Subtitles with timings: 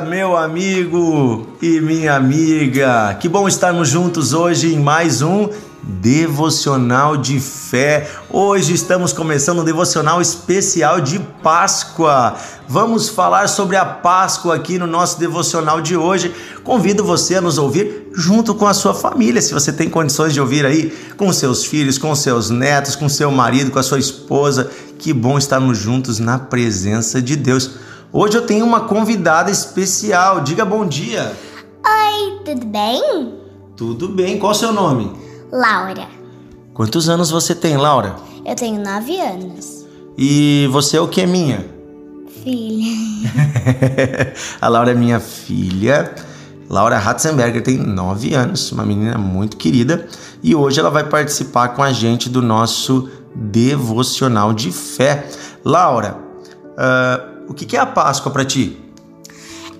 [0.00, 3.16] meu amigo e minha amiga.
[3.20, 5.48] Que bom estarmos juntos hoje em mais um
[5.82, 8.10] devocional de fé.
[8.28, 12.36] Hoje estamos começando um devocional especial de Páscoa.
[12.68, 16.34] Vamos falar sobre a Páscoa aqui no nosso devocional de hoje.
[16.64, 20.40] Convido você a nos ouvir junto com a sua família, se você tem condições de
[20.40, 24.70] ouvir aí com seus filhos, com seus netos, com seu marido, com a sua esposa.
[24.98, 27.86] Que bom estarmos juntos na presença de Deus.
[28.18, 30.40] Hoje eu tenho uma convidada especial.
[30.40, 31.36] Diga bom dia.
[31.84, 33.34] Oi, tudo bem?
[33.76, 34.38] Tudo bem.
[34.38, 35.12] Qual o seu nome?
[35.52, 36.08] Laura.
[36.72, 38.16] Quantos anos você tem, Laura?
[38.42, 39.84] Eu tenho nove anos.
[40.16, 41.66] E você é o que, minha?
[42.42, 42.90] Filha.
[44.62, 46.14] a Laura é minha filha.
[46.70, 50.08] Laura Ratzenberger tem nove anos, uma menina muito querida.
[50.42, 55.28] E hoje ela vai participar com a gente do nosso devocional de fé.
[55.62, 56.16] Laura,
[56.78, 58.76] uh, o que é a Páscoa para ti?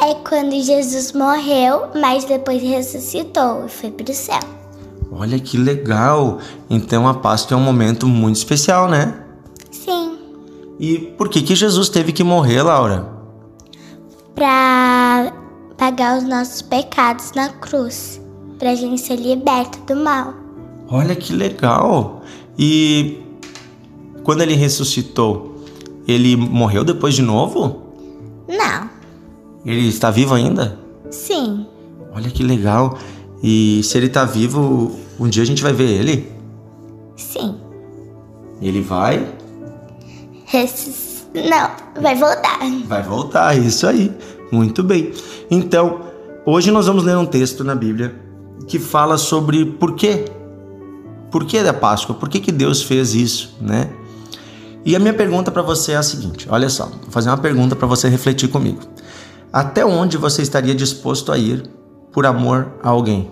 [0.00, 4.40] É quando Jesus morreu, mas depois ressuscitou e foi para o céu.
[5.10, 6.38] Olha que legal!
[6.70, 9.24] Então a Páscoa é um momento muito especial, né?
[9.70, 10.18] Sim.
[10.78, 13.08] E por que que Jesus teve que morrer, Laura?
[14.34, 15.32] Para
[15.76, 18.20] pagar os nossos pecados na cruz,
[18.58, 20.34] para a gente ser liberto do mal.
[20.88, 22.22] Olha que legal!
[22.56, 23.20] E
[24.22, 25.47] quando ele ressuscitou,
[26.08, 27.82] ele morreu depois de novo?
[28.48, 28.88] Não.
[29.66, 30.78] Ele está vivo ainda?
[31.10, 31.66] Sim.
[32.14, 32.96] Olha que legal.
[33.42, 36.32] E se ele tá vivo, um dia a gente vai ver ele?
[37.14, 37.56] Sim.
[38.62, 39.34] Ele vai?
[41.34, 42.58] Não, vai voltar.
[42.86, 44.10] Vai voltar, isso aí.
[44.50, 45.12] Muito bem.
[45.50, 46.00] Então,
[46.46, 48.14] hoje nós vamos ler um texto na Bíblia
[48.66, 50.24] que fala sobre por quê.
[51.30, 52.16] Por que da Páscoa?
[52.16, 53.90] Por que, que Deus fez isso, né?
[54.84, 57.76] E a minha pergunta para você é a seguinte: olha só, vou fazer uma pergunta
[57.76, 58.80] para você refletir comigo.
[59.52, 61.62] Até onde você estaria disposto a ir
[62.12, 63.30] por amor a alguém?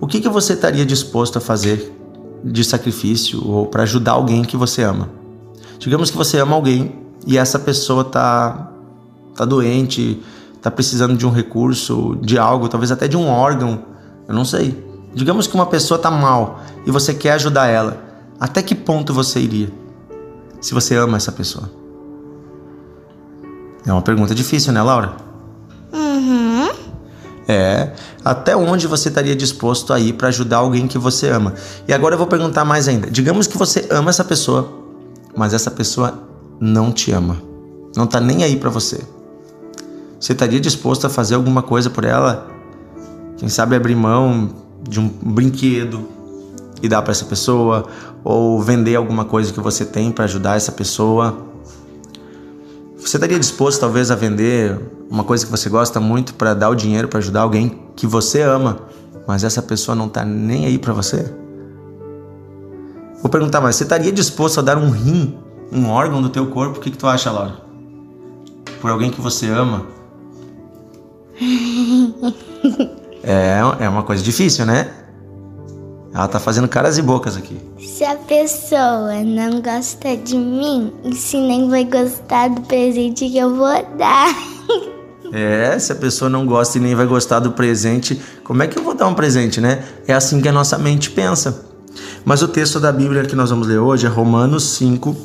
[0.00, 1.92] O que, que você estaria disposto a fazer
[2.42, 5.10] de sacrifício ou para ajudar alguém que você ama?
[5.78, 6.94] Digamos que você ama alguém
[7.26, 8.70] e essa pessoa tá,
[9.36, 10.22] tá doente,
[10.62, 13.82] tá precisando de um recurso, de algo, talvez até de um órgão,
[14.26, 14.86] eu não sei.
[15.14, 18.02] Digamos que uma pessoa tá mal e você quer ajudar ela.
[18.38, 19.70] Até que ponto você iria?
[20.60, 21.70] Se você ama essa pessoa?
[23.86, 25.16] É uma pergunta difícil, né, Laura?
[25.92, 26.68] Uhum.
[27.48, 27.92] É,
[28.24, 31.54] até onde você estaria disposto a ir para ajudar alguém que você ama?
[31.88, 33.10] E agora eu vou perguntar mais ainda.
[33.10, 34.70] Digamos que você ama essa pessoa,
[35.36, 36.22] mas essa pessoa
[36.60, 37.42] não te ama.
[37.96, 39.00] Não tá nem aí para você.
[40.20, 42.46] Você estaria disposto a fazer alguma coisa por ela?
[43.38, 44.50] Quem sabe abrir mão
[44.86, 46.06] de um brinquedo
[46.82, 47.86] e dar para essa pessoa
[48.24, 51.46] ou vender alguma coisa que você tem para ajudar essa pessoa?
[52.96, 54.78] Você estaria disposto talvez a vender
[55.10, 58.42] uma coisa que você gosta muito para dar o dinheiro para ajudar alguém que você
[58.42, 58.78] ama,
[59.26, 61.32] mas essa pessoa não tá nem aí para você?
[63.20, 65.36] Vou perguntar mais, você estaria disposto a dar um rim,
[65.72, 66.78] um órgão do teu corpo?
[66.78, 67.54] O que, que tu acha, Laura?
[68.80, 69.86] Por alguém que você ama?
[73.22, 74.90] é, é uma coisa difícil, né?
[76.12, 77.56] Ela tá fazendo caras e bocas aqui.
[77.78, 83.38] Se a pessoa não gosta de mim, e se nem vai gostar do presente que
[83.38, 84.34] eu vou dar.
[85.32, 88.76] É, se a pessoa não gosta e nem vai gostar do presente, como é que
[88.76, 89.84] eu vou dar um presente, né?
[90.04, 91.66] É assim que a nossa mente pensa.
[92.24, 95.16] Mas o texto da Bíblia que nós vamos ler hoje é Romanos 5,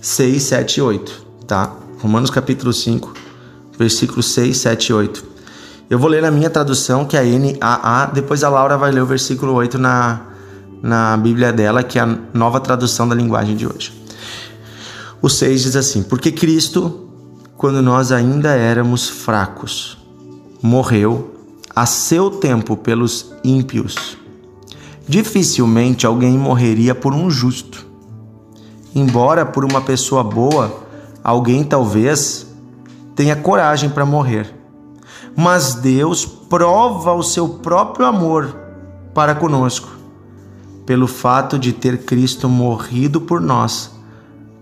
[0.00, 1.72] 6, 7 e 8, tá?
[2.00, 3.14] Romanos capítulo 5,
[3.78, 5.35] versículos 6, 7 e 8.
[5.88, 9.02] Eu vou ler na minha tradução, que é a NAA, depois a Laura vai ler
[9.02, 10.20] o versículo 8 na,
[10.82, 13.92] na Bíblia dela, que é a nova tradução da linguagem de hoje.
[15.22, 17.06] O 6 diz assim: Porque Cristo
[17.56, 19.96] quando nós ainda éramos fracos.
[20.62, 21.34] Morreu
[21.74, 24.16] a seu tempo pelos ímpios.
[25.08, 27.86] Dificilmente alguém morreria por um justo.
[28.94, 30.82] Embora por uma pessoa boa,
[31.22, 32.46] alguém talvez
[33.14, 34.54] tenha coragem para morrer.
[35.36, 38.56] Mas Deus prova o seu próprio amor
[39.12, 39.88] para conosco,
[40.86, 43.94] pelo fato de ter Cristo morrido por nós,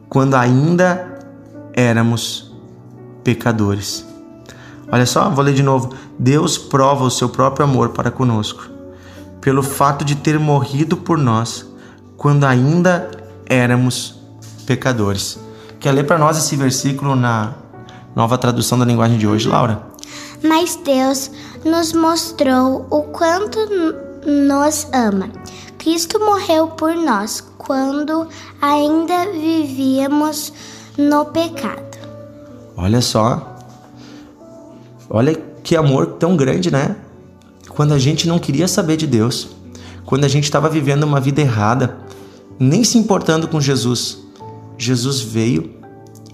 [0.08, 1.18] quando ainda
[1.72, 2.52] éramos
[3.22, 4.04] pecadores.
[4.90, 5.94] Olha só, vou ler de novo.
[6.18, 8.68] Deus prova o seu próprio amor para conosco,
[9.40, 11.66] pelo fato de ter morrido por nós
[12.16, 13.10] quando ainda
[13.46, 14.18] éramos
[14.66, 15.38] pecadores.
[15.78, 17.52] Quer ler para nós esse versículo na
[18.14, 19.93] nova tradução da linguagem de hoje, Laura?
[20.42, 21.30] Mas Deus
[21.64, 23.58] nos mostrou o quanto
[24.26, 25.30] nos ama.
[25.78, 28.26] Cristo morreu por nós quando
[28.60, 30.52] ainda vivíamos
[30.96, 31.98] no pecado.
[32.76, 33.56] Olha só.
[35.08, 36.96] Olha que amor tão grande, né?
[37.68, 39.48] Quando a gente não queria saber de Deus,
[40.04, 41.98] quando a gente estava vivendo uma vida errada,
[42.58, 44.18] nem se importando com Jesus,
[44.78, 45.74] Jesus veio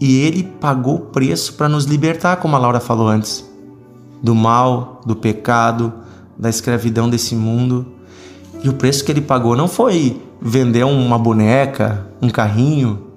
[0.00, 3.44] e ele pagou o preço para nos libertar, como a Laura falou antes,
[4.22, 5.92] do mal, do pecado,
[6.38, 7.86] da escravidão desse mundo.
[8.62, 13.10] E o preço que ele pagou não foi vender uma boneca, um carrinho,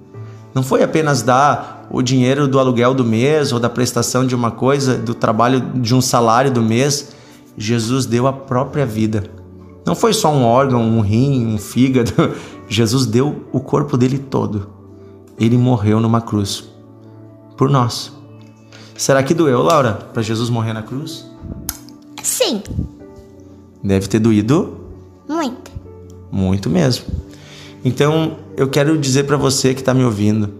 [0.54, 4.50] não foi apenas dar o dinheiro do aluguel do mês ou da prestação de uma
[4.50, 7.12] coisa, do trabalho de um salário do mês.
[7.58, 9.24] Jesus deu a própria vida.
[9.84, 12.12] Não foi só um órgão, um rim, um fígado.
[12.68, 14.70] Jesus deu o corpo dele todo.
[15.38, 16.64] Ele morreu numa cruz
[17.56, 18.12] por nós.
[18.96, 21.26] Será que doeu, Laura, para Jesus morrer na cruz?
[22.22, 22.62] Sim.
[23.82, 24.78] Deve ter doído?
[25.28, 25.70] Muito.
[26.30, 27.04] Muito mesmo.
[27.84, 30.54] Então, eu quero dizer para você que está me ouvindo: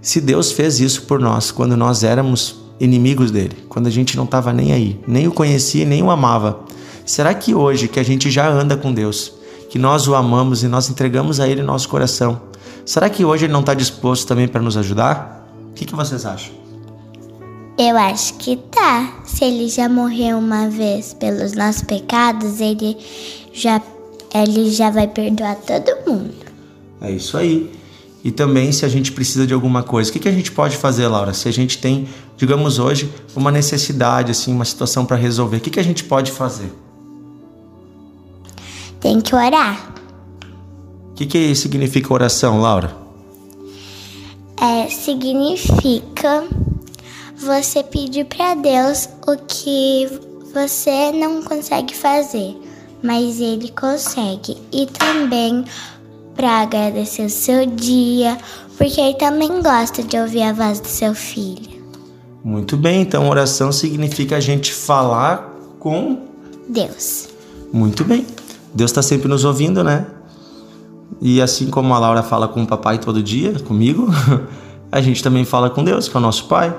[0.00, 4.24] se Deus fez isso por nós quando nós éramos inimigos dele, quando a gente não
[4.24, 6.60] estava nem aí, nem o conhecia, nem o amava,
[7.04, 9.32] será que hoje que a gente já anda com Deus,
[9.70, 12.40] que nós o amamos e nós entregamos a Ele nosso coração,
[12.84, 15.48] será que hoje Ele não está disposto também para nos ajudar?
[15.70, 16.63] O que, que vocês acham?
[17.76, 19.22] Eu acho que tá.
[19.24, 22.96] Se ele já morreu uma vez pelos nossos pecados, ele
[23.52, 23.82] já,
[24.32, 26.34] ele já vai perdoar todo mundo.
[27.00, 27.70] É isso aí.
[28.22, 30.76] E também se a gente precisa de alguma coisa, o que, que a gente pode
[30.76, 31.34] fazer, Laura?
[31.34, 35.68] Se a gente tem, digamos hoje, uma necessidade, assim, uma situação para resolver, o que,
[35.68, 36.72] que a gente pode fazer?
[39.00, 39.94] Tem que orar.
[41.10, 42.96] O que, que significa oração, Laura?
[44.58, 46.44] É, significa
[47.36, 50.08] você pedir para Deus o que
[50.52, 52.56] você não consegue fazer,
[53.02, 54.56] mas Ele consegue.
[54.72, 55.64] E também
[56.34, 58.38] para agradecer o seu dia,
[58.76, 61.74] porque Ele também gosta de ouvir a voz do seu filho.
[62.44, 66.22] Muito bem, então oração significa a gente falar com
[66.68, 67.28] Deus.
[67.72, 68.26] Muito bem.
[68.74, 70.06] Deus está sempre nos ouvindo, né?
[71.20, 74.08] E assim como a Laura fala com o papai todo dia, comigo,
[74.92, 76.74] a gente também fala com Deus, que é o nosso pai.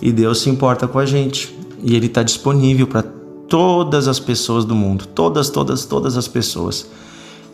[0.00, 1.56] E Deus se importa com a gente.
[1.82, 3.02] E Ele está disponível para
[3.48, 5.06] todas as pessoas do mundo.
[5.06, 6.88] Todas, todas, todas as pessoas.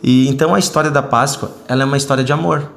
[0.01, 2.69] E então a história da Páscoa, ela é uma história de amor.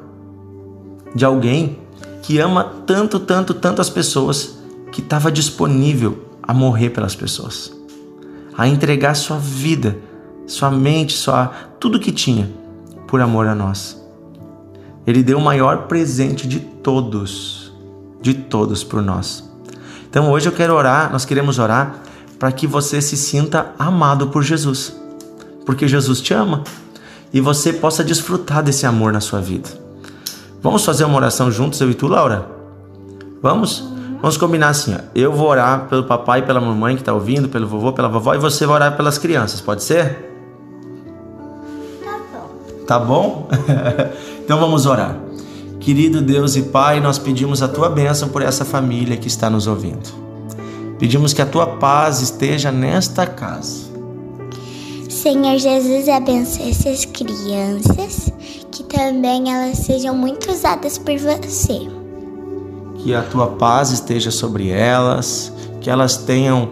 [1.15, 1.79] De alguém
[2.23, 4.59] que ama tanto, tanto, tanto as pessoas
[4.93, 7.73] que estava disponível a morrer pelas pessoas.
[8.57, 9.99] A entregar sua vida,
[10.47, 11.47] sua mente, sua
[11.79, 12.51] tudo que tinha
[13.07, 14.01] por amor a nós.
[15.07, 17.73] Ele deu o maior presente de todos,
[18.21, 19.46] de todos por nós.
[20.17, 21.97] Então hoje eu quero orar, nós queremos orar
[22.39, 24.97] para que você se sinta amado por Jesus.
[25.67, 26.65] Porque Jesus te ama
[27.35, 29.69] e você possa desfrutar desse amor na sua vida.
[30.63, 32.49] Vamos fazer uma oração juntos, eu e tu, Laura?
[33.43, 33.93] Vamos?
[34.23, 35.01] Vamos combinar assim, ó.
[35.15, 38.39] Eu vou orar pelo papai pela mamãe que está ouvindo, pelo vovô, pela vovó, e
[38.39, 40.33] você vai orar pelas crianças, pode ser?
[42.03, 42.87] Tá bom.
[42.87, 43.49] Tá bom?
[44.43, 45.26] então vamos orar.
[45.87, 49.69] Querido Deus e Pai, nós pedimos a tua bênção por essa família que está nos
[49.69, 50.13] ouvindo.
[50.99, 53.87] Pedimos que a tua paz esteja nesta casa.
[55.09, 58.33] Senhor Jesus, abençoe essas crianças,
[58.73, 61.89] que também elas sejam muito usadas por você.
[62.97, 66.69] Que a tua paz esteja sobre elas, que elas tenham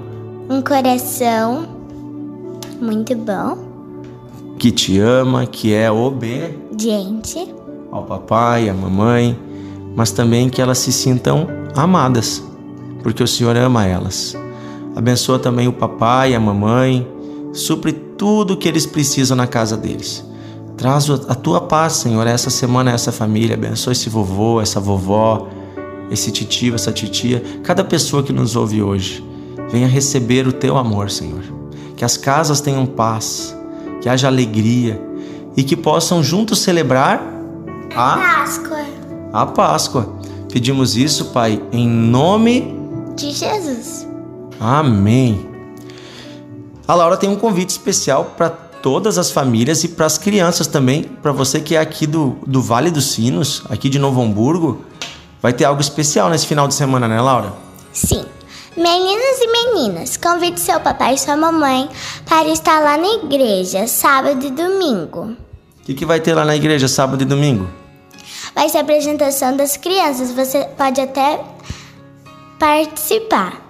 [0.50, 1.68] Um coração
[2.80, 3.58] muito bom,
[4.58, 7.54] que te ama, que é obediente gente,
[7.94, 9.38] ao papai, à mamãe,
[9.94, 11.46] mas também que elas se sintam
[11.76, 12.42] amadas,
[13.04, 14.36] porque o Senhor ama elas.
[14.96, 17.06] Abençoa também o papai, a mamãe,
[17.52, 20.24] supre tudo o que eles precisam na casa deles.
[20.76, 23.54] Traz a tua paz, Senhor, essa semana, essa família.
[23.54, 25.46] Abençoa esse vovô, essa vovó,
[26.10, 29.24] esse titio, essa titia, cada pessoa que nos ouve hoje.
[29.70, 31.44] Venha receber o teu amor, Senhor.
[31.96, 33.56] Que as casas tenham paz,
[34.02, 35.00] que haja alegria
[35.56, 37.33] e que possam juntos celebrar
[37.96, 38.84] a, Páscoa
[39.32, 40.08] a Páscoa.
[40.52, 42.78] Pedimos isso, Pai, em nome.
[43.16, 44.06] de Jesus.
[44.60, 45.48] Amém.
[46.86, 51.02] A Laura tem um convite especial para todas as famílias e para as crianças também.
[51.02, 54.84] Para você que é aqui do, do Vale dos Sinos, aqui de Novo Hamburgo,
[55.42, 57.52] vai ter algo especial nesse final de semana, né, Laura?
[57.92, 58.24] Sim.
[58.76, 61.88] Meninos e meninas, convide seu papai e sua mamãe
[62.26, 65.36] para estar lá na igreja sábado e domingo.
[65.80, 67.68] O que, que vai ter lá na igreja sábado e domingo?
[68.54, 71.40] Vai ser a apresentação das crianças, você pode até
[72.58, 73.60] participar.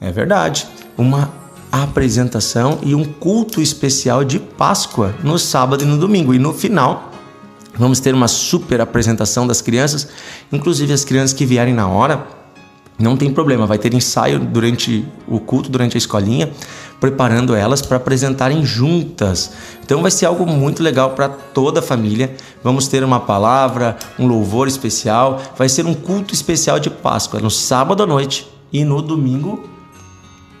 [0.00, 0.66] É verdade.
[0.98, 1.32] Uma
[1.70, 6.34] apresentação e um culto especial de Páscoa no sábado e no domingo.
[6.34, 7.10] E no final,
[7.74, 10.08] vamos ter uma super apresentação das crianças,
[10.52, 12.41] inclusive as crianças que vierem na hora.
[12.98, 16.52] Não tem problema, vai ter ensaio durante o culto, durante a escolinha,
[17.00, 19.52] preparando elas para apresentarem juntas.
[19.84, 22.36] Então vai ser algo muito legal para toda a família.
[22.62, 27.50] Vamos ter uma palavra, um louvor especial, vai ser um culto especial de Páscoa no
[27.50, 29.68] sábado à noite e no domingo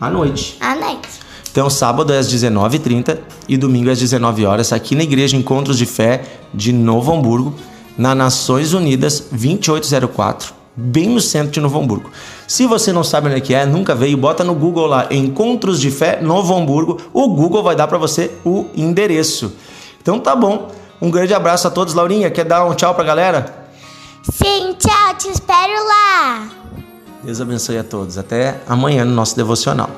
[0.00, 0.56] à noite.
[0.60, 1.08] À noite.
[1.52, 5.76] Então, sábado é às 19h30 e domingo é às 19 horas aqui na Igreja Encontros
[5.76, 7.54] de Fé de Novo Hamburgo,
[7.96, 12.10] na Nações Unidas 2804, bem no centro de Novo Hamburgo.
[12.46, 15.80] Se você não sabe onde é que é, nunca veio, bota no Google lá Encontros
[15.80, 16.98] de Fé Novo Hamburgo.
[17.12, 19.52] O Google vai dar para você o endereço.
[20.00, 20.70] Então tá bom.
[21.00, 21.94] Um grande abraço a todos.
[21.94, 23.66] Laurinha, quer dar um tchau pra galera?
[24.22, 26.48] Sim, tchau, te espero lá.
[27.22, 28.18] Deus abençoe a todos.
[28.18, 29.90] Até amanhã no nosso devocional.